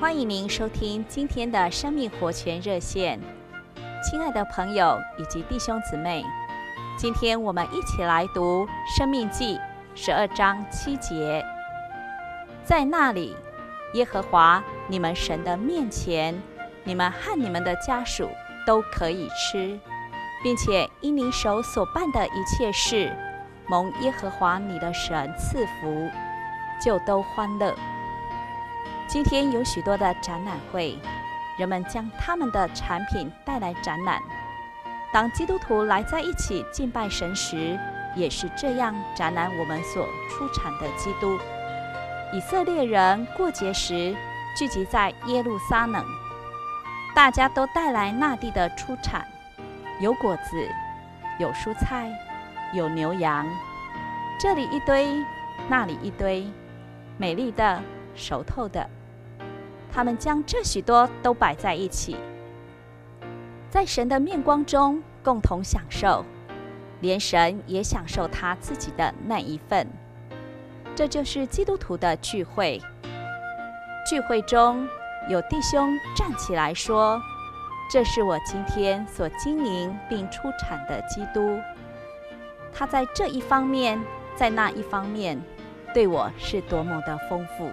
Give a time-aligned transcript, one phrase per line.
[0.00, 3.20] 欢迎您收听今天的生命活泉热线，
[4.02, 6.24] 亲爱的朋友以及弟兄姊妹，
[6.96, 8.64] 今天我们一起来读
[8.96, 9.56] 《生命记》
[9.94, 11.44] 十二章七节。
[12.64, 13.36] 在那里，
[13.92, 16.34] 耶和华你们神的面前，
[16.82, 18.26] 你们和你们的家属
[18.66, 19.78] 都可以吃，
[20.42, 23.14] 并且因你手所办的一切事，
[23.68, 26.08] 蒙耶和华你的神赐福，
[26.82, 27.74] 就都欢乐。
[29.12, 30.96] 今天有许多的展览会，
[31.58, 34.22] 人们将他们的产品带来展览。
[35.12, 37.76] 当基督徒来在一起敬拜神时，
[38.14, 41.36] 也是这样展览我们所出产的基督。
[42.32, 44.14] 以色列人过节时
[44.56, 46.04] 聚集在耶路撒冷，
[47.12, 49.26] 大家都带来那地的出产，
[50.00, 50.68] 有果子，
[51.40, 52.08] 有蔬菜，
[52.72, 53.44] 有牛羊，
[54.38, 55.12] 这里一堆，
[55.68, 56.48] 那里一堆，
[57.18, 57.82] 美丽的，
[58.14, 58.88] 熟透的。
[59.92, 62.16] 他们将这许多都摆在一起，
[63.68, 66.24] 在神的面光中共同享受，
[67.00, 69.86] 连神也享受他自己的那一份。
[70.94, 72.80] 这就是基督徒的聚会。
[74.08, 74.88] 聚会中
[75.28, 77.20] 有弟兄站起来说
[77.90, 81.58] ：“这是我今天所经营并出产的基督。
[82.72, 84.00] 他在这一方面，
[84.36, 85.40] 在那一方面，
[85.92, 87.70] 对我是多么的丰富。”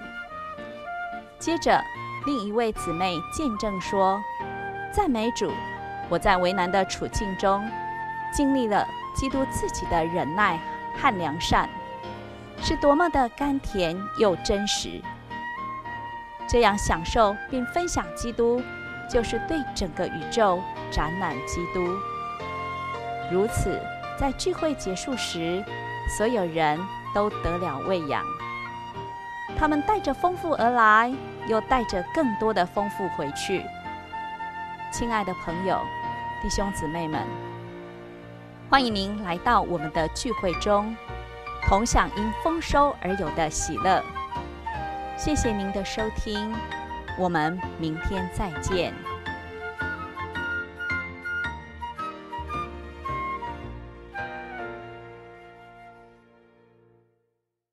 [1.40, 1.80] 接着。
[2.28, 4.22] 另一位姊妹见证说
[4.92, 5.50] ：“赞美主，
[6.10, 7.66] 我在为难的处境中，
[8.34, 10.60] 经历了基督自己的忍耐
[10.98, 11.70] 和良善，
[12.62, 15.02] 是多么的甘甜又真实。
[16.50, 18.62] 这样享受并分享基督，
[19.10, 21.80] 就是对整个宇宙展览基督。
[23.32, 23.82] 如此，
[24.20, 25.64] 在聚会结束时，
[26.18, 26.78] 所有人
[27.16, 28.22] 都得了喂养。
[29.58, 31.14] 他们带着丰富而来。”
[31.48, 33.64] 又带着更多的丰富回去。
[34.92, 35.80] 亲爱的朋友、
[36.42, 37.26] 弟兄姊妹们，
[38.70, 40.94] 欢迎您来到我们的聚会中，
[41.64, 44.04] 同享因丰收而有的喜乐。
[45.16, 46.54] 谢谢您的收听，
[47.18, 48.94] 我们明天再见。